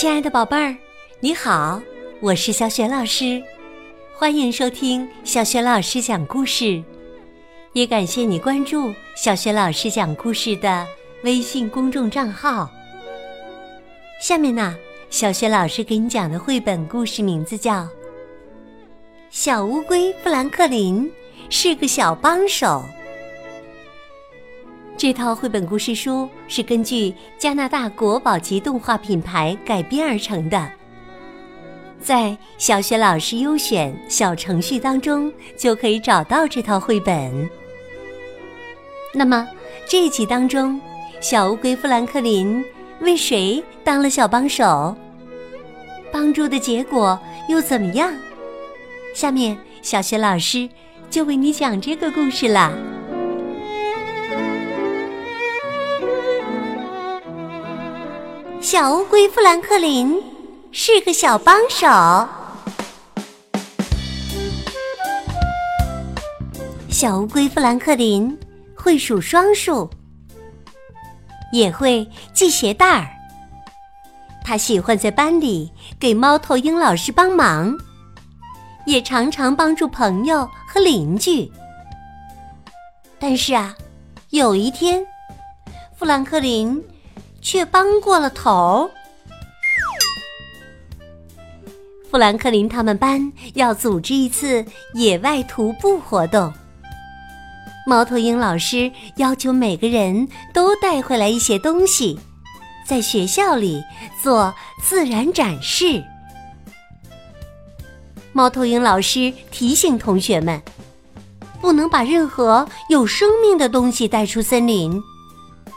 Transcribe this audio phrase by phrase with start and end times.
[0.00, 0.74] 亲爱的宝贝儿，
[1.20, 1.78] 你好，
[2.20, 3.42] 我是小雪老师，
[4.14, 6.82] 欢迎收听小雪老师讲故事，
[7.74, 10.86] 也感谢你关注小雪老师讲故事的
[11.22, 12.70] 微信公众账号。
[14.22, 14.74] 下面呢，
[15.10, 17.82] 小雪老师给你讲的绘本故事名字叫
[19.28, 21.12] 《小乌龟富兰克林
[21.50, 22.82] 是个小帮手》。
[25.00, 30.70] 这套绘本故事书是根据加拿大国宝级动画品牌改编而成的，
[31.98, 37.48] 在小学老师优选小程序当中就可以找到这套绘本。
[39.14, 39.48] 那么
[39.88, 40.78] 这一集当中，
[41.18, 42.62] 小乌龟富兰克林
[43.00, 44.94] 为谁当了小帮手？
[46.12, 48.12] 帮助的结果又怎么样？
[49.14, 50.68] 下面小学老师
[51.08, 52.74] 就为你讲这个故事啦。
[58.70, 60.22] 小乌龟富兰克林
[60.70, 61.88] 是个小帮手。
[66.88, 68.38] 小乌龟富兰克林
[68.76, 69.90] 会数双数，
[71.52, 73.08] 也会系鞋带儿。
[74.44, 77.76] 他喜欢在班里给猫头鹰老师帮忙，
[78.86, 81.50] 也常常帮助朋友和邻居。
[83.18, 83.74] 但是啊，
[84.28, 85.04] 有一天，
[85.98, 86.80] 富兰克林。
[87.40, 88.90] 却帮过了头。
[92.10, 96.52] 富兰克林他们班要组织一次野外徒步活动，
[97.86, 102.18] 猫头鹰老师要求每个人都带回来一些东西，
[102.84, 103.82] 在学校里
[104.20, 106.02] 做自然展示。
[108.32, 110.60] 猫头鹰老师提醒同学们，
[111.60, 115.00] 不能把任何有生命的东西带出森林，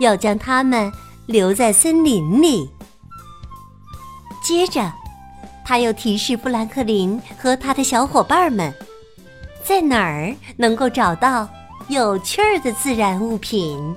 [0.00, 0.90] 要将它们。
[1.26, 2.68] 留在森林里。
[4.42, 4.92] 接着，
[5.64, 8.72] 他又提示富兰克林和他的小伙伴们，
[9.62, 11.48] 在哪儿能够找到
[11.88, 13.94] 有趣儿的自然物品。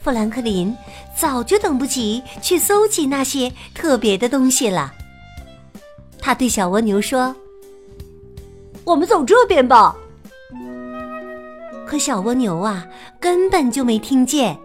[0.00, 0.74] 富兰克林
[1.16, 4.92] 早就等不及去搜集那些特别的东西了。
[6.18, 7.34] 他对小蜗牛说
[8.84, 9.96] ：“我们走这边吧。”
[11.88, 12.86] 可小蜗牛啊，
[13.18, 14.58] 根本就没听见，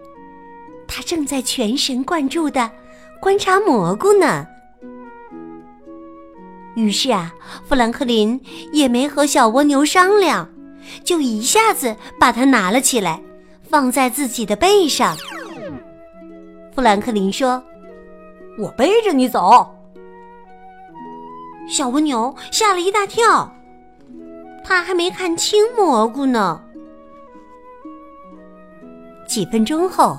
[0.86, 2.70] 它正在全神贯注的
[3.18, 4.46] 观察蘑菇呢。
[6.76, 7.32] 于是啊，
[7.66, 8.38] 富兰克林
[8.72, 10.46] 也没和小蜗牛商量，
[11.02, 13.22] 就一下子把它拿了起来，
[13.62, 15.16] 放在自己的背上。
[16.74, 17.62] 富兰克林说
[18.60, 19.74] ：“我背着你走。”
[21.66, 23.50] 小蜗牛吓了一大跳，
[24.62, 26.60] 它还没看清蘑菇呢。
[29.26, 30.18] 几分钟后，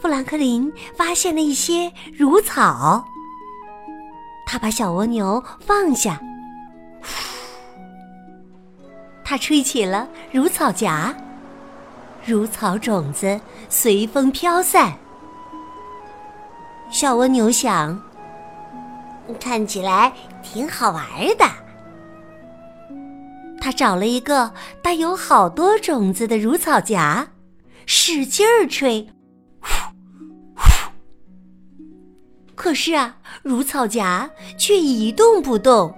[0.00, 3.04] 富兰克林发现了一些乳草。
[4.46, 6.20] 他把小蜗牛放下，
[9.24, 11.14] 他吹起了乳草荚，
[12.24, 14.92] 乳草种子随风飘散。
[16.90, 18.00] 小蜗牛想，
[19.38, 20.10] 看起来
[20.42, 21.04] 挺好玩
[21.36, 21.44] 的。
[23.60, 24.50] 他找了一个
[24.82, 27.28] 带有好多种子的乳草荚。
[27.90, 29.08] 使劲儿吹，
[29.62, 29.70] 呼
[30.54, 30.92] 呼！
[32.54, 34.28] 可是啊，如草荚
[34.58, 35.90] 却一动不动。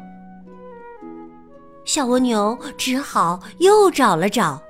[1.84, 4.62] 小蜗牛只好又找了找，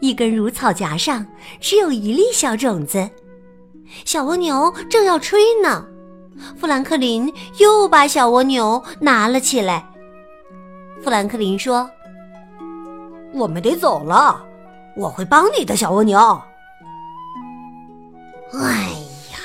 [0.00, 1.26] 一根如草荚上
[1.58, 3.08] 只有一粒小种子。
[4.04, 5.86] 小蜗牛正要吹呢，
[6.54, 9.90] 富兰克林又把小蜗牛拿了起来。
[11.02, 11.90] 富兰克林说
[13.32, 14.48] ：“我们得走了。”
[14.94, 16.18] 我会帮你的，小蜗牛。
[18.54, 18.90] 哎
[19.32, 19.38] 呀，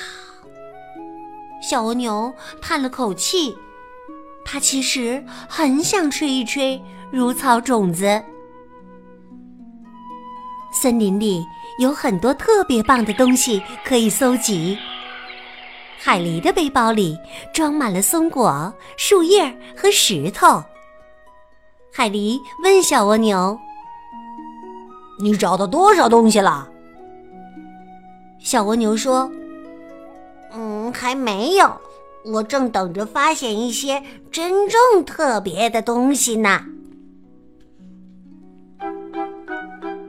[1.61, 3.57] 小蜗牛叹了口气，
[4.43, 6.81] 它其实很想吹一吹
[7.11, 8.21] 如草种子。
[10.73, 11.43] 森林里
[11.79, 14.77] 有很多特别棒的东西可以搜集。
[15.97, 17.17] 海狸的背包里
[17.53, 20.63] 装满了松果、树叶和石头。
[21.91, 23.57] 海狸问小蜗牛。
[25.19, 26.69] 你找到多少东西了？
[28.39, 29.29] 小蜗牛说
[30.53, 31.75] ：“嗯，还没有，
[32.23, 36.61] 我正等着发现一些真正特别的东西呢。”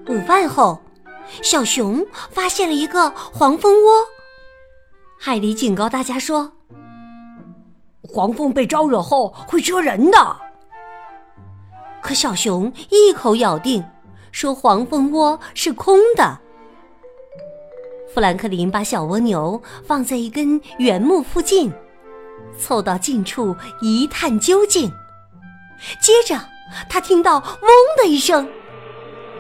[0.09, 0.79] 午饭后，
[1.43, 3.93] 小熊发现了一个黄蜂窝。
[5.19, 6.53] 海狸警告大家说
[8.07, 10.37] ：“黄蜂被招惹后会蛰人的。”
[12.01, 13.83] 可小熊一口咬定。
[14.33, 16.39] 说黄蜂窝是空的，
[18.13, 21.73] 富兰克林把小蜗牛放在一根原木附近，
[22.59, 24.91] 凑到近处一探究竟。
[26.01, 26.41] 接着，
[26.89, 28.45] 他听到“嗡”的一声，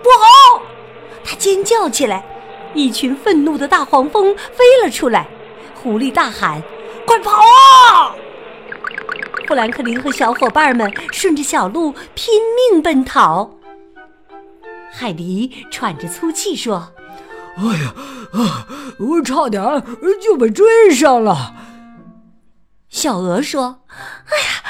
[0.02, 0.62] 不好！
[1.24, 2.24] 他尖叫起来，
[2.74, 5.28] 一群愤怒的大黄蜂飞了出来。
[5.74, 6.62] 狐狸大喊
[7.06, 8.14] ：“快跑啊！”
[9.46, 13.57] 富兰克林和小伙伴们顺着小路拼命奔逃。
[14.98, 16.92] 海狸喘着粗气说
[17.56, 17.94] ：“哎呀，
[18.32, 18.66] 啊，
[18.98, 19.62] 我差点
[20.20, 21.54] 就被追上了。”
[22.90, 24.64] 小鹅说：“哎呀，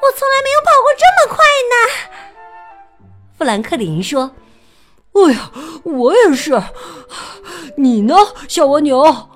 [0.00, 1.74] 我从来没有跑过这么快呢。”
[3.36, 4.30] 富兰克林说
[5.14, 5.50] ：“哎呀，
[5.82, 6.62] 我也是。
[7.76, 8.14] 你呢，
[8.46, 9.28] 小蜗牛？”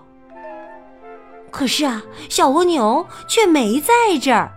[1.50, 3.92] 可是啊，小蜗牛却没在
[4.22, 4.52] 这儿。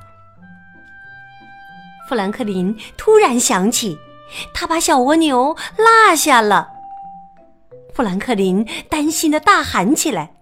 [2.08, 3.98] 富兰克林突然想起，
[4.54, 6.70] 他把小蜗牛落下了。
[7.94, 10.34] 富兰克林担心的大喊起来：“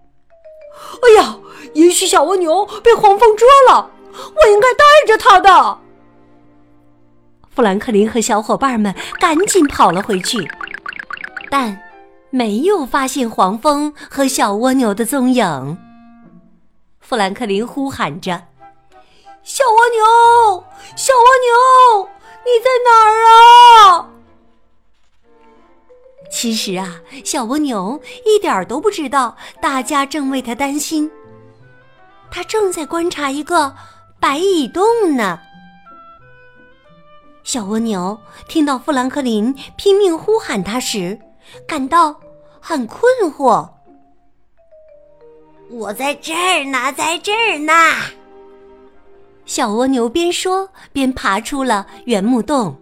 [1.02, 1.36] 哎呀，
[1.74, 5.78] 也许小蜗牛被黄蜂捉了，我应该带着它的。”
[7.50, 10.48] 富兰克林和小伙伴们赶紧跑了回去，
[11.50, 11.76] 但
[12.30, 15.76] 没有发现黄蜂和小蜗牛的踪影。
[17.00, 18.40] 富兰克林呼喊着
[19.42, 20.64] ：“小蜗牛，
[20.94, 21.26] 小蜗
[21.98, 22.08] 牛，
[22.44, 23.28] 你在哪儿啊？”
[26.30, 31.10] 其实啊，小蜗牛一点都不知道大家正为它担心，
[32.30, 33.74] 它正在观察一个
[34.20, 35.40] 白蚁洞呢。
[37.42, 38.16] 小蜗牛
[38.46, 41.18] 听到富兰克林拼命呼喊它时，
[41.66, 42.20] 感到
[42.60, 43.02] 很困
[43.32, 43.68] 惑。
[45.68, 47.72] 我在这儿呢，在这儿呢。
[49.50, 52.80] 小蜗牛边说边爬出了原木洞。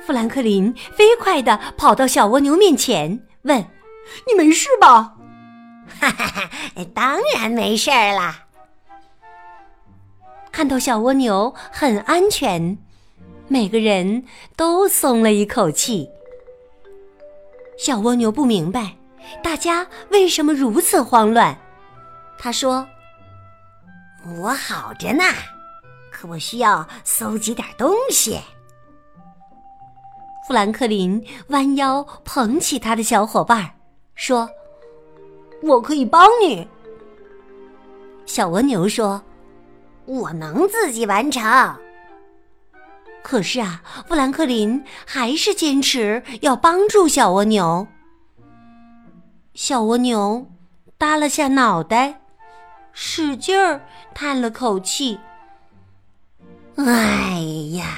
[0.00, 3.62] 富兰克林飞快地跑到小蜗牛面前，问
[4.26, 5.12] ：“你没事吧
[6.00, 6.50] ？”“哈哈哈，
[6.94, 8.46] 当然没事儿啦。”
[10.50, 12.78] 看到小蜗牛很安全，
[13.48, 14.24] 每个人
[14.56, 16.08] 都松了一口气。
[17.76, 18.94] 小蜗牛不明白。
[19.42, 21.54] 大家为什么如此慌乱？
[22.38, 22.88] 他说
[24.24, 25.24] ：“我好着呢，
[26.10, 28.40] 可我需要搜集点东西。”
[30.46, 33.74] 富兰克林弯腰捧起他的小伙伴，
[34.14, 34.48] 说
[35.62, 36.66] ：“我可以帮你。”
[38.26, 39.22] 小蜗牛说
[40.06, 41.42] ：“我能自己完成。”
[43.22, 47.86] 可是啊，富兰克林还是坚持要帮助小蜗牛。
[49.54, 50.50] 小蜗牛
[50.98, 52.21] 耷拉下脑袋，
[52.92, 53.80] 使劲儿
[54.14, 55.18] 叹了口气。
[56.76, 57.40] 哎
[57.74, 57.96] 呀！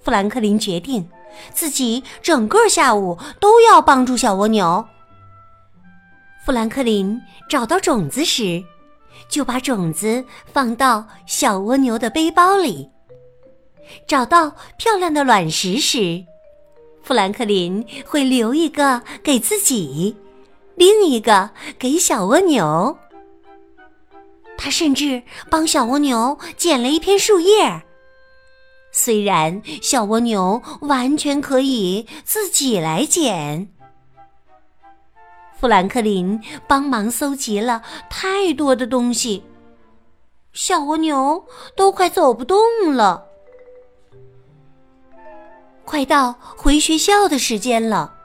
[0.00, 1.08] 富兰克林决定
[1.52, 4.86] 自己整个下午都要帮助小蜗牛。
[6.44, 8.62] 富兰克林找到种子时，
[9.28, 12.88] 就把种子放到小蜗牛的背包里；
[14.06, 16.24] 找到漂亮的卵石时，
[17.02, 20.16] 富兰克林会留一个给自己，
[20.76, 22.96] 另一个给小蜗牛。
[24.56, 27.82] 他甚至帮小蜗牛捡了一片树叶。
[28.90, 33.68] 虽然小蜗牛完全可以自己来捡，
[35.58, 39.44] 富兰克林帮忙搜集了太多的东西，
[40.54, 41.44] 小蜗牛
[41.76, 42.58] 都快走不动
[42.94, 43.26] 了。
[45.84, 48.15] 快到回学校的时间了，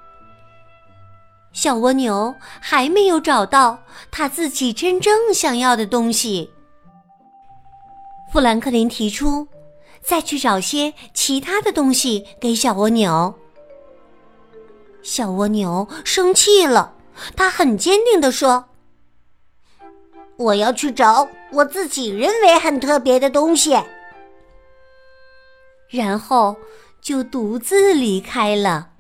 [1.54, 6.52] 小蜗牛还没有找到他自己真正想要的东西。
[8.32, 9.48] 富兰克林提出
[10.02, 13.34] 再去找些其他的东西给小蜗牛。
[15.04, 16.94] 小蜗牛生气了，
[17.36, 18.66] 他很坚定地说
[20.38, 23.80] ：“我要去找我自己认为很特别的东西。”
[25.90, 26.56] 然后。
[27.02, 28.91] 就独自离开了。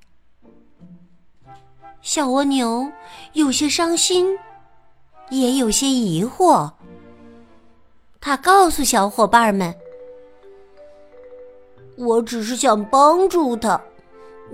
[2.01, 2.91] 小蜗牛
[3.33, 4.37] 有些伤心，
[5.29, 6.71] 也有些疑惑。
[8.19, 9.73] 他告诉小伙伴们
[11.97, 13.79] ：“我只是想帮助他。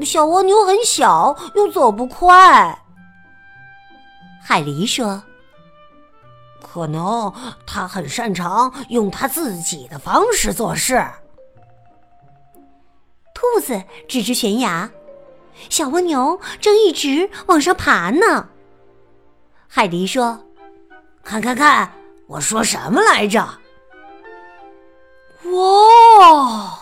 [0.02, 2.78] 小蜗牛很小，又走不快。”
[4.44, 5.24] 海狸说
[6.62, 7.34] ：“可能
[7.66, 11.04] 他很擅长用他自己的方式做事。”
[13.34, 14.90] 兔子指着悬崖，
[15.70, 18.50] 小蜗牛正一直往上爬呢。
[19.68, 20.46] 海迪说
[21.24, 21.92] ：“看看看，
[22.28, 23.48] 我说什么来着？”
[25.52, 26.80] 哇！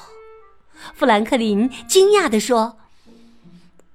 [0.94, 2.78] 富兰克林惊讶地说：“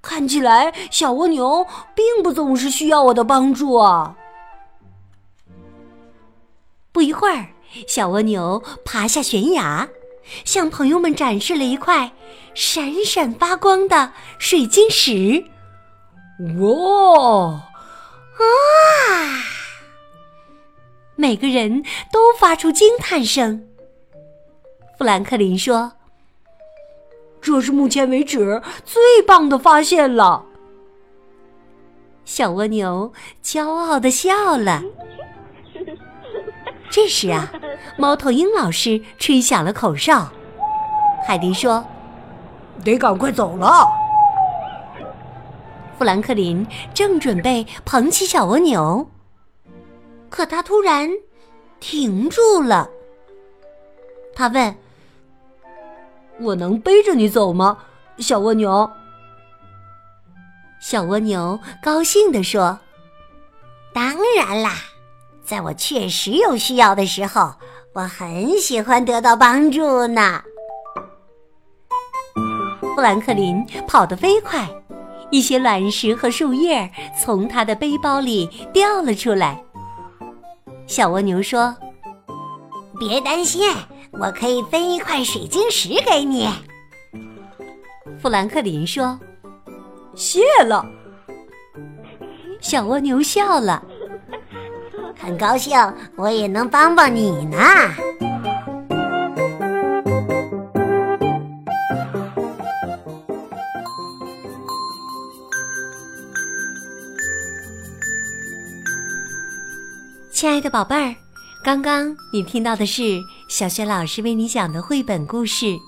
[0.03, 4.17] 看起来小蜗牛并不总是需要我的帮助啊。
[6.93, 7.49] 不一会儿，
[7.87, 9.89] 小蜗牛爬下悬崖，
[10.45, 12.13] 向朋友们展示了一块
[12.55, 15.45] 闪闪发光的水晶石。
[16.59, 17.69] 哇！
[18.39, 18.45] 啊！
[21.17, 23.67] 每个人都发出惊叹声。
[24.97, 25.93] 富兰克林说
[27.43, 30.47] ：“这是目前为止最棒的发现了。”
[32.25, 33.13] 小蜗牛
[33.43, 34.83] 骄傲的笑了。
[36.91, 37.49] 这时啊，
[37.97, 40.29] 猫头鹰老师吹响了口哨。
[41.27, 41.85] 海迪说
[42.85, 43.87] ：“得赶快走了。”
[45.97, 49.09] 富兰克林正准备捧起小蜗牛，
[50.29, 51.09] 可他突然
[51.79, 52.91] 停住了。
[54.35, 54.75] 他问
[56.41, 57.79] ：“我能背着你走吗，
[58.19, 58.91] 小蜗牛？”
[60.81, 62.81] 小蜗牛高兴地说
[63.95, 64.73] ：“当然啦，
[65.51, 67.53] 在我确实有需要的时候，
[67.93, 70.41] 我很喜欢得到帮助呢。”
[72.95, 74.69] 富兰克林跑得飞快。
[75.33, 76.89] 一些卵石和树叶
[77.21, 79.61] 从他的背包里掉了出来。
[80.87, 81.77] 小蜗牛说
[82.99, 83.69] ：“别担心，
[84.13, 86.49] 我可以分一块水晶石给你。”
[88.23, 89.19] 富兰克林说
[90.15, 90.85] ：“谢了。”
[92.61, 93.83] 小蜗牛笑了，
[95.21, 95.77] 很高兴
[96.17, 97.59] 我也能帮帮你呢。
[110.33, 111.15] 亲爱的宝贝儿，
[111.63, 115.67] 刚刚你听到的是小学老师为你讲的绘本故事《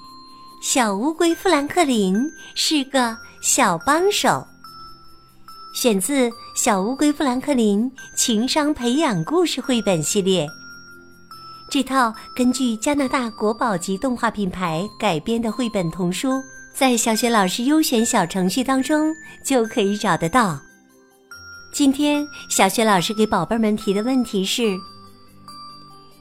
[0.63, 2.15] 小乌龟富兰克林
[2.55, 4.29] 是个小帮手》，
[5.75, 10.47] 选自《小乌龟富兰克林情商培养故事绘本系列》。
[11.71, 16.43] 这套根据加拿大国宝级动画品牌改编的绘本童书，
[16.75, 19.11] 在小雪老师优选小程序当中
[19.43, 20.61] 就可以找得到。
[21.73, 24.77] 今天，小雪老师给宝贝们提的问题是：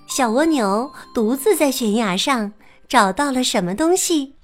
[0.08, 2.54] 小蜗牛独自在悬崖上
[2.88, 4.36] 找到了什么东西？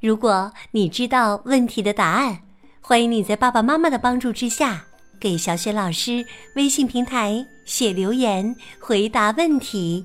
[0.00, 2.40] 如果你知道问题的答案，
[2.84, 4.84] 欢迎你在爸爸妈妈的帮助之下，
[5.20, 10.04] 给小雪老师微信平台写留言回答问题。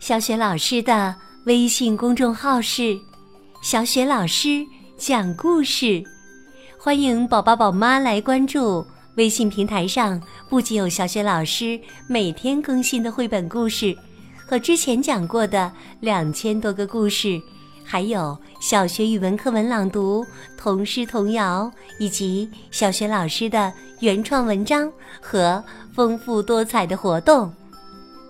[0.00, 1.14] 小雪老师的
[1.44, 2.98] 微信公众号是
[3.62, 4.66] “小雪老师
[4.98, 6.02] 讲故事”。
[6.76, 8.84] 欢迎宝宝宝妈来关注
[9.16, 13.96] 微信平台上，不仅有小雪老师每天更新的绘本故事，
[14.44, 17.40] 和之前讲过的两千多个故事，
[17.86, 20.26] 还有小学语文课文朗读、
[20.58, 25.62] 童诗童谣，以及小学老师的原创文章和
[25.94, 27.52] 丰富多彩的活动。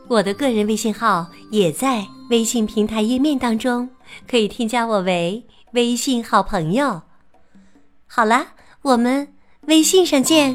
[0.08, 3.88] 我的个人微信号也在微信平台页面当中，
[4.28, 7.00] 可以添加我为微信好朋友。
[8.06, 8.48] 好了，
[8.82, 9.26] 我们
[9.62, 10.54] 微信上见。